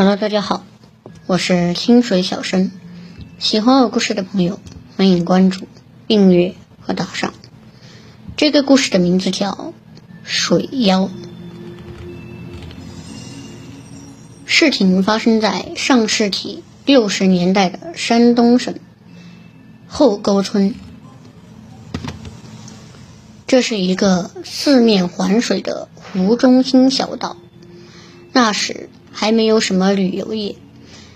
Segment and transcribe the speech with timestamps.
[0.00, 0.64] Hello，大家好，
[1.26, 2.70] 我是清水小生。
[3.38, 4.58] 喜欢我故事的朋友，
[4.96, 5.68] 欢迎关注、
[6.08, 7.34] 订阅和打赏。
[8.34, 9.50] 这个故事的名字叫
[10.22, 11.02] 《水妖》。
[14.46, 18.76] 事情发生在上世纪六十年代的山东省
[19.86, 20.74] 后沟村。
[23.46, 27.36] 这是一个四面环水的湖中心小岛。
[28.32, 30.56] 那时还没有什么旅游业，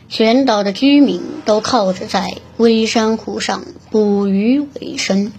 [0.08, 5.32] 全岛的居民都靠着在微山湖上捕鱼为生。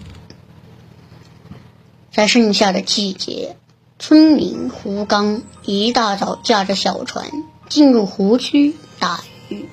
[2.10, 3.56] 在盛夏的季节，
[3.98, 7.30] 村民胡刚一大早驾着小船
[7.68, 9.66] 进入湖区打鱼。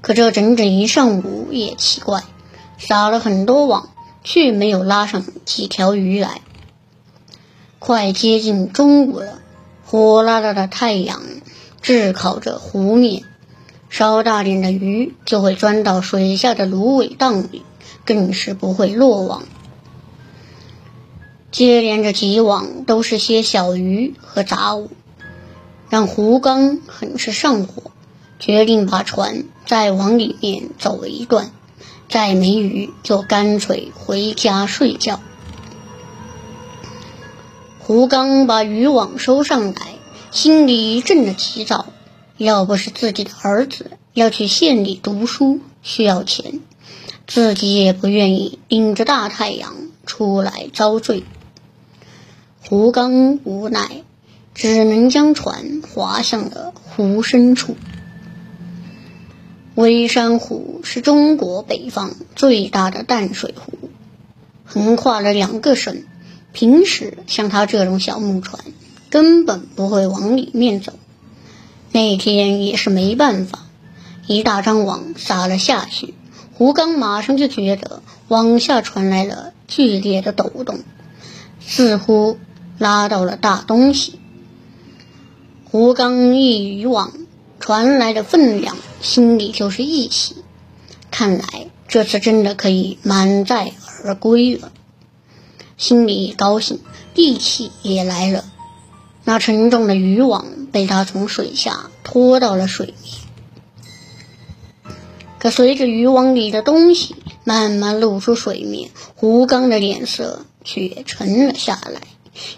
[0.00, 2.24] 可这整整一上午也奇怪，
[2.78, 3.90] 撒了很多网，
[4.24, 6.40] 却没有拉上几条鱼来。
[7.78, 9.41] 快接近中午了。
[9.92, 11.20] 火辣辣的太阳
[11.82, 13.24] 炙烤着湖面，
[13.90, 17.62] 稍大点的鱼就会钻到水下的芦苇荡里，
[18.06, 19.42] 更是不会落网。
[21.50, 24.88] 接连着几网都是些小鱼和杂物，
[25.90, 27.90] 让胡刚很是上火，
[28.38, 31.50] 决定把船再往里面走一段，
[32.08, 35.20] 再没鱼就干脆回家睡觉。
[37.84, 39.94] 胡刚把渔网收上来，
[40.30, 41.86] 心里一阵的急躁。
[42.36, 46.60] 要不是自己的儿子要去县里读书需要钱，
[47.26, 49.74] 自己也不愿意顶着大太阳
[50.06, 51.24] 出来遭罪。
[52.64, 54.04] 胡刚无奈，
[54.54, 57.76] 只能将船划向了湖深处。
[59.74, 63.90] 微山湖是中国北方最大的淡水湖，
[64.64, 66.04] 横跨了两个省。
[66.52, 68.62] 平时像他这种小木船，
[69.10, 70.92] 根本不会往里面走。
[71.92, 73.66] 那天也是没办法，
[74.26, 76.14] 一大张网撒了下去，
[76.54, 80.80] 胡刚马上就觉得网下传来了剧烈的抖动，
[81.60, 82.38] 似乎
[82.78, 84.18] 拉到了大东西。
[85.64, 87.12] 胡刚一渔网
[87.60, 90.36] 传来的分量，心里就是一喜，
[91.10, 93.72] 看来这次真的可以满载
[94.04, 94.72] 而归了。
[95.82, 96.78] 心里一高兴，
[97.12, 98.44] 力气也来了。
[99.24, 104.94] 那沉重的渔网被他从水下拖到了水面。
[105.40, 112.00] 可随着渔网里的东西慢慢露出水面，胡刚的脸色却沉了下来，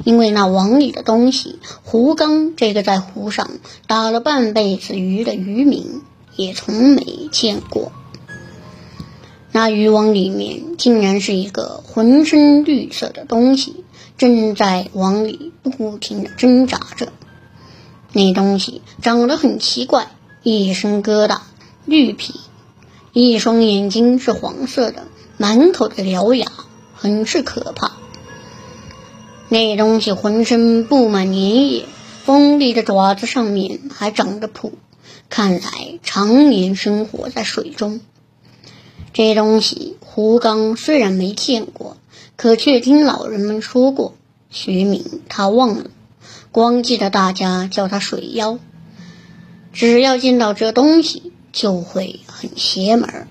[0.05, 3.53] 因为那网里的东西，胡刚这个在湖上
[3.87, 6.03] 打了半辈子鱼的渔民
[6.37, 7.91] 也从没见过。
[9.57, 13.85] 那渔网里面竟然是一个浑身绿色的东西，
[14.19, 17.13] 正在网里不停的挣扎着。
[18.13, 20.09] 那东西长得很奇怪，
[20.43, 21.39] 一身疙瘩，
[21.85, 22.35] 绿皮，
[23.13, 25.05] 一双眼睛是黄色的，
[25.37, 26.49] 满口的獠牙，
[26.93, 27.93] 很是可怕。
[29.49, 31.87] 那东西浑身布满粘液，
[32.25, 34.73] 锋利的爪子上面还长着蹼，
[35.29, 38.01] 看来常年生活在水中。
[39.15, 41.97] 这东西，胡刚虽然没见过，
[42.35, 44.17] 可却听老人们说过。
[44.51, 45.85] 学名他忘了，
[46.51, 48.59] 光记得大家叫他水妖。
[49.73, 53.29] 只要见到这东西，就会很邪门。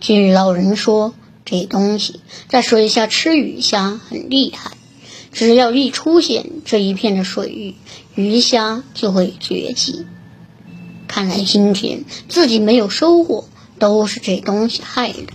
[0.00, 1.12] 据老人说，
[1.44, 4.70] 这东西在水下吃鱼虾很厉害，
[5.30, 7.74] 只要一出现这一片的水域，
[8.14, 10.06] 鱼虾就会绝迹。
[11.06, 13.44] 看来今天自己没有收获。
[13.78, 15.26] 都是这东西害的。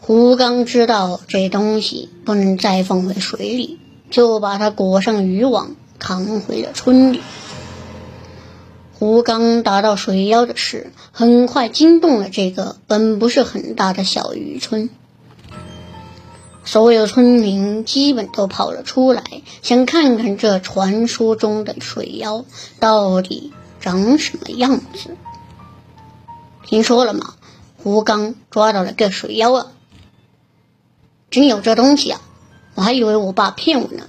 [0.00, 3.78] 胡刚知道这东西不能再放回水里，
[4.10, 7.20] 就把它裹上渔网，扛回了村里。
[8.94, 14.90] 胡刚达到水妖的事，很快惊动了这个本不是很大的小渔村。
[16.64, 19.22] 所有村民基本都跑了出来，
[19.62, 22.44] 想看看这传说中的水妖
[22.80, 25.16] 到底长什么样子。
[26.68, 27.32] 听说了吗？
[27.82, 29.68] 胡刚抓到了个水妖啊！
[31.30, 32.20] 真有这东西啊！
[32.74, 34.04] 我还以为我爸骗我呢。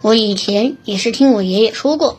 [0.00, 2.18] 我以前也是听我爷爷说过，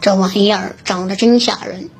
[0.00, 1.90] 这玩意儿长得真吓人。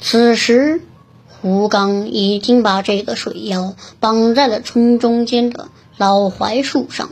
[0.00, 0.82] 此时，
[1.28, 7.10] 胡刚已经把这个水妖绑在了村中间的老槐树上。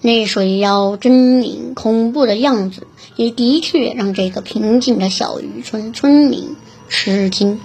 [0.00, 1.10] 那水妖狰
[1.40, 2.86] 狞恐怖的样子，
[3.16, 6.56] 也的确让这个平静的小渔村村民
[6.88, 7.60] 吃惊。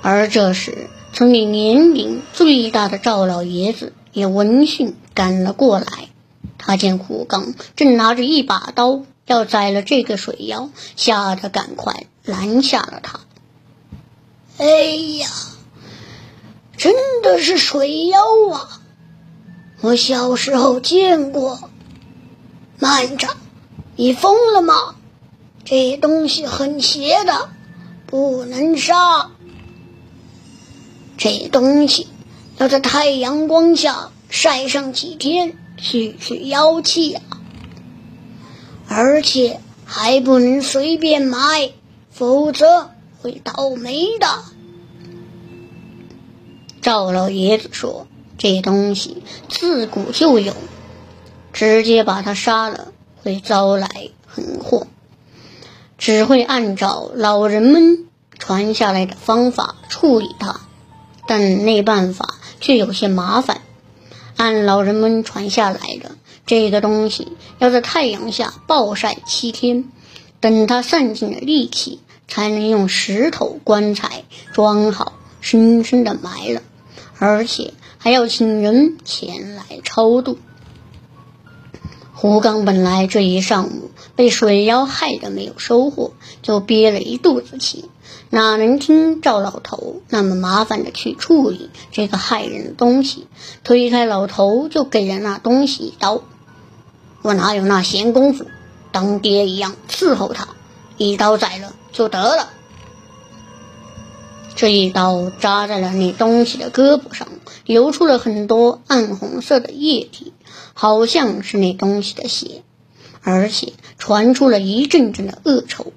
[0.00, 5.86] 而这时，村里年龄最大的赵老爷子也闻讯赶了过来，
[6.58, 13.20] 他见胡刚正拿着一把刀要宰了这个水妖，吓得赶快拦下了他。
[14.56, 14.66] 哎
[15.18, 15.28] 呀，
[16.76, 18.18] 真的是水妖
[18.52, 18.80] 啊！
[19.84, 21.68] 我小时候见过。
[22.78, 23.28] 慢着，
[23.96, 24.94] 你疯了吗？
[25.62, 27.50] 这东西很邪的，
[28.06, 29.30] 不能杀。
[31.18, 32.08] 这东西
[32.56, 37.22] 要在太阳光下晒上几天，去去妖气啊！
[38.88, 41.72] 而且还不能随便买，
[42.10, 42.88] 否则
[43.20, 44.44] 会倒霉的。
[46.80, 48.06] 赵老爷子说
[48.44, 50.52] ：“这东西自古就有，
[51.54, 52.88] 直接把他杀了
[53.22, 53.88] 会招来
[54.26, 54.86] 横祸，
[55.96, 58.04] 只会按照老人们
[58.38, 60.60] 传下来的方法处理他。”
[61.26, 63.62] 但那办法却有些麻烦。
[64.36, 66.10] 按老人们传下来的，
[66.44, 69.90] 这个东西要在太阳下暴晒七天，
[70.40, 76.60] 等它散尽了力气，才能用石头棺材装好，深深的埋了，
[77.18, 77.72] 而且
[78.04, 80.36] 还要请人前来超度。
[82.12, 86.12] 胡刚本来这一上午被水妖害得没有收获，
[86.42, 87.88] 就憋了一肚子气。
[88.28, 93.26] 哪能听赵老头那么麻烦的去处理这个害人的东西？
[93.62, 96.20] 推开老头就给了那东西一刀。
[97.22, 98.44] 我哪有那闲工夫？
[98.92, 100.48] 当爹一样伺候他，
[100.98, 102.50] 一刀宰了就得了。
[104.56, 107.28] 这一刀扎在了那东西的胳膊上，
[107.66, 110.32] 流出了很多暗红色的液体，
[110.72, 112.62] 好像是那东西的血，
[113.20, 115.92] 而且传出了一阵阵的恶臭。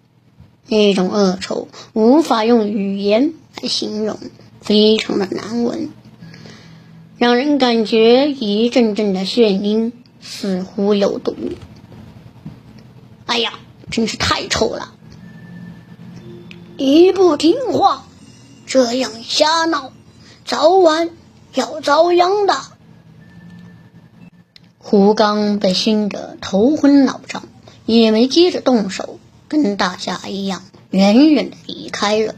[0.69, 4.19] 那种恶臭无法用语言来形容，
[4.59, 5.89] 非常的难闻，
[7.17, 11.35] 让人感觉一阵阵的眩晕，似乎有毒。
[13.27, 13.53] 哎呀，
[13.91, 14.93] 真是太臭了！
[16.75, 18.06] 你不听话，
[18.67, 19.93] 这样瞎闹，
[20.45, 21.09] 早晚
[21.53, 22.53] 要遭殃的。
[24.77, 27.43] 胡刚被熏得头昏脑胀，
[27.85, 29.19] 也没接着动手。
[29.47, 32.35] 跟大家一样，远远的离开了。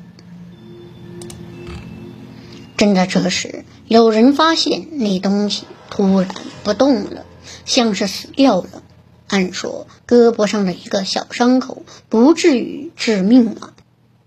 [2.78, 6.30] 正在这时，有人发现那东西突然
[6.64, 7.26] 不动了，
[7.66, 8.84] 像是死掉了。
[9.28, 13.74] 按说胳膊上的一个小伤口不至于致命啊！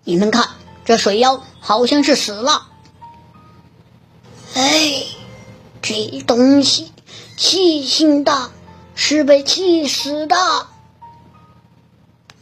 [0.05, 0.48] 你们看，
[0.84, 2.69] 这水妖好像是死了。
[4.55, 5.05] 哎，
[5.81, 6.93] 这东西
[7.37, 8.50] 气性大，
[8.94, 10.37] 是被气死的。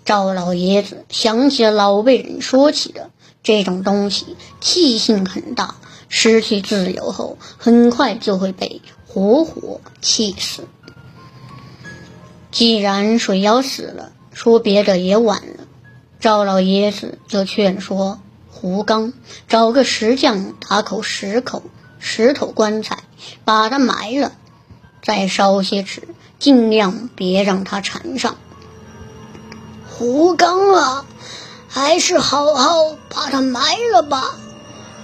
[0.05, 3.11] 赵老爷子想起了老辈人说起的
[3.43, 5.77] 这种东西，气性很大，
[6.09, 10.67] 失去自由后很快就会被活活气死。
[12.51, 15.65] 既然水妖死了，说别的也晚了。
[16.19, 18.21] 赵老爷子就劝说
[18.61, 19.15] 胡刚
[19.49, 21.63] 找个石匠打口石口
[21.99, 22.99] 石头棺材，
[23.47, 24.33] 把它埋了，
[25.03, 26.03] 再烧些纸，
[26.39, 28.37] 尽量别让它缠上。
[29.89, 31.07] 胡刚啊，
[31.69, 34.35] 还是好好把他埋了吧，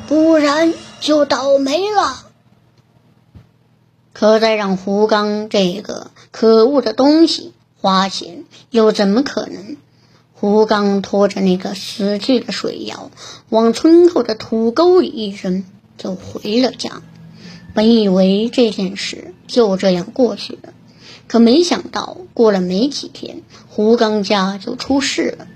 [0.06, 2.26] 不然就倒霉了。
[4.12, 9.78] 可再让胡刚这个可恶的东西花钱，又怎么可能？
[10.38, 13.11] 胡刚拖着那个死去的水妖，
[13.49, 15.64] 往村后的土沟里一扔，
[15.97, 17.00] 就回了家。
[17.73, 20.75] 本以为这件事就这样过去了。
[21.26, 25.47] 可没想到，过了没几天，胡刚家就出事了。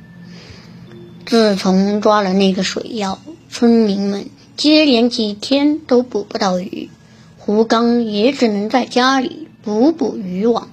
[1.27, 3.19] 自从抓了那个水妖，
[3.51, 6.89] 村民们接连几天都捕不到鱼，
[7.37, 10.71] 胡刚也只能在家里补补渔网。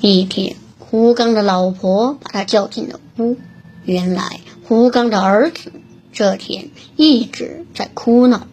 [0.00, 0.56] 一天，
[0.92, 3.38] 胡刚的老婆把他叫进了屋，
[3.82, 5.72] 原来胡刚的儿子
[6.12, 8.46] 这天一直在哭闹。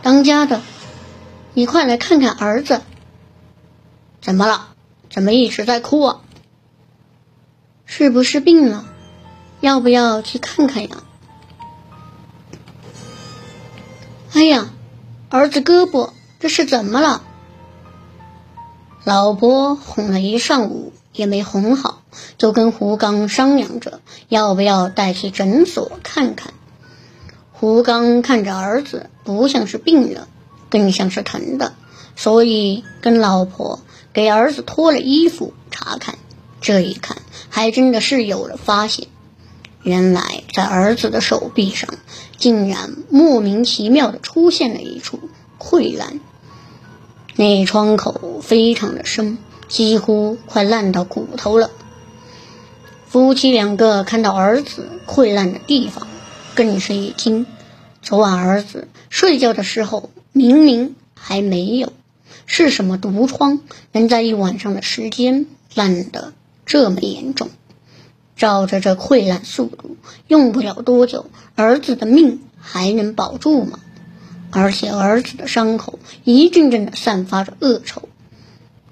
[0.00, 0.62] 当家的，
[1.52, 2.80] 你快来看看儿子。
[4.22, 4.68] 怎么了？
[5.10, 6.20] 怎么一直在哭啊？
[7.84, 8.86] 是不是病了？
[9.60, 11.04] 要不要去看看呀？
[14.32, 14.70] 哎呀，
[15.28, 17.20] 儿子胳膊这是怎么了？
[19.04, 22.02] 老婆哄了一上午也没哄好，
[22.38, 26.54] 就跟胡刚商量着要不要带去诊所看看。
[27.52, 30.28] 胡刚看着儿子不像是病了，
[30.70, 31.74] 更像是疼的，
[32.14, 33.80] 所以跟老婆。
[34.12, 36.16] 给儿子脱了衣服查看，
[36.62, 37.18] 这一看
[37.50, 39.08] 还真的是有了发现。
[39.82, 41.90] 原来在儿子的手臂上，
[42.38, 45.20] 竟然莫名其妙的出现了一处
[45.58, 46.18] 溃烂，
[47.34, 49.36] 那窗口非常的深，
[49.68, 51.70] 几乎快烂到骨头了。
[53.06, 56.06] 夫妻两个看到儿子溃烂的地方，
[56.54, 57.46] 更是一惊。
[58.02, 61.92] 昨晚儿子睡觉的时候，明明还没有，
[62.44, 63.60] 是什么毒疮
[63.92, 66.32] 能在一晚上的时间烂得
[66.66, 67.48] 这么严重？
[68.36, 69.96] 照着这溃烂速度，
[70.28, 73.80] 用不了多久，儿子的命还能保住吗？
[74.50, 78.08] 而且儿子的伤口一阵阵的散发着恶臭，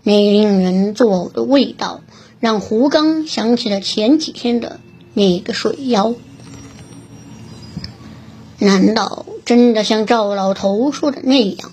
[0.05, 2.03] 那令人作呕的味道
[2.39, 4.79] 让胡刚想起了前几天的
[5.15, 6.15] 那个水妖。
[8.59, 11.73] 难道真的像赵老头说的那样，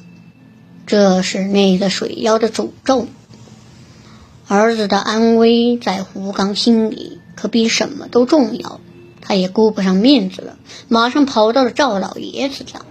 [0.88, 3.06] 这是那个水妖的诅咒？
[4.48, 7.20] 儿子的安危在胡刚心里。
[7.34, 8.80] 可比什么都重要，
[9.20, 10.60] 他也顾不上面子了，
[10.90, 12.82] 马上跑到了赵老爷子家，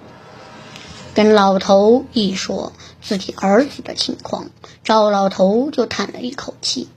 [1.15, 4.51] 跟老头一说自己儿子的情况，
[4.85, 6.89] 赵老头就叹了一口气：“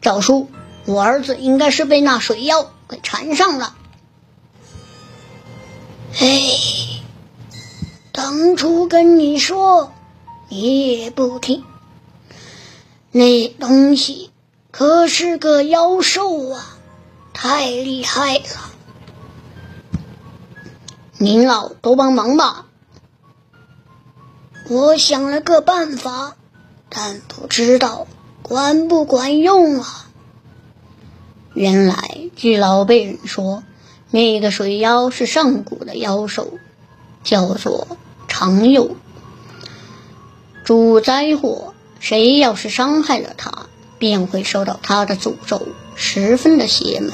[0.00, 0.48] 赵叔，
[0.86, 3.76] 我儿子应该是被那水妖给缠上了。”
[6.20, 6.28] 哎，
[8.12, 9.92] 当初跟你说，
[10.48, 11.64] 你也不听，
[13.10, 14.30] 那东西。
[14.70, 16.76] 可是个妖兽啊，
[17.32, 18.73] 太厉害了！
[21.18, 22.66] 您老多帮忙吧。
[24.68, 26.36] 我想了个办法，
[26.88, 28.06] 但不知道
[28.42, 30.06] 管不管用啊。
[31.54, 33.62] 原来据老辈人说，
[34.10, 36.58] 那个水妖是上古的妖兽，
[37.22, 37.86] 叫做
[38.28, 38.96] 长幼，
[40.64, 41.74] 主灾祸。
[42.00, 43.66] 谁要是伤害了他。
[43.96, 45.62] 便会受到他的诅咒，
[45.94, 47.12] 十分的邪门。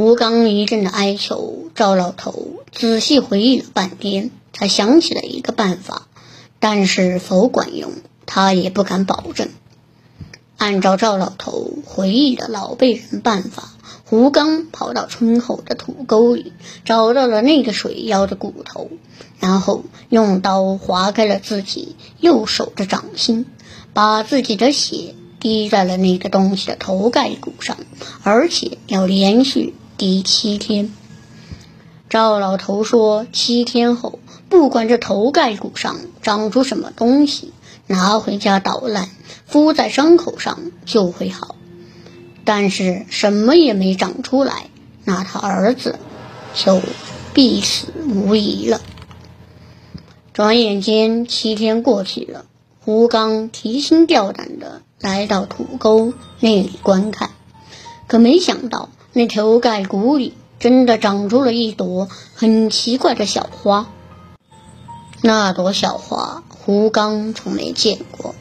[0.00, 6.06] 胡刚一阵的哀求，赵老头仔细回忆了半天，才想起了一个办法，
[6.58, 7.92] 但是否管用，
[8.24, 9.50] 他也不敢保证。
[10.56, 13.74] 按照赵老头回忆的老辈人办法，
[14.06, 16.54] 胡刚跑到村后的土沟里，
[16.86, 18.88] 找到了那个水妖的骨头，
[19.38, 23.44] 然后用刀划开了自己右手的掌心。
[23.92, 27.76] 把自己的血滴在了那个东西的头盖骨上，
[28.22, 30.90] 而且要连续第七天。
[32.08, 37.52] 赵老头说：“七天后，不管这头盖骨上长出什么东西，
[37.86, 39.10] 拿回家捣烂，
[39.44, 41.54] 敷在伤口上就会好。
[42.46, 44.70] 但是什么也没长出来，
[45.04, 45.98] 那他儿子
[46.54, 46.80] 就
[47.34, 48.80] 必死无疑了。”
[50.32, 52.46] 转眼间，七天过去了。
[52.82, 57.28] 胡刚提心吊胆地来到土沟那里观看，
[58.06, 63.88] 可没想到那头盖骨里真的长出了一朵很奇怪的小花。
[65.22, 68.34] 那朵小花胡刚从没见过，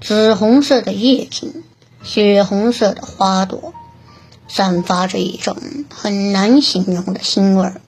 [0.00, 1.64] 紫红色的叶茎，
[2.02, 3.72] 血红色的花朵，
[4.48, 5.56] 散发着一种
[5.94, 7.80] 很难形容的腥味儿。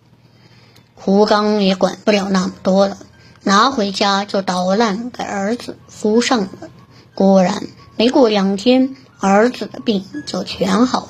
[0.95, 2.97] 胡刚也管不了那么多了。
[3.45, 6.69] 拿回家就捣烂，给儿子敷上了。
[7.15, 7.63] 果然，
[7.97, 11.09] 没过两天，儿子的病就全好了。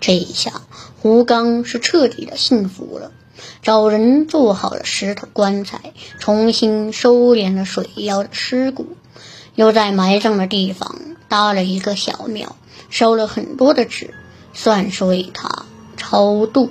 [0.00, 0.62] 这一下，
[1.00, 3.12] 胡刚是彻底的幸福了。
[3.62, 8.96] 找人做好了石头棺材，重新收敛了水妖的尸骨，
[9.54, 10.96] 又在埋葬的地方
[11.28, 12.56] 搭了一个小庙，
[12.88, 14.14] 烧了很多的纸，
[14.54, 16.70] 算是为他超度。